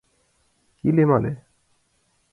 Илем 0.89 1.11
але! 1.17 1.33